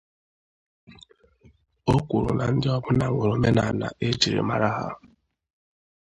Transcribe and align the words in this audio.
O 1.93 1.95
kwuru 2.07 2.31
na 2.37 2.45
ndị 2.53 2.67
ọbụla 2.77 3.05
nwere 3.11 3.29
omenala 3.35 3.87
e 4.05 4.07
jiri 4.19 4.41
mara 4.49 4.69
ha 4.77 4.87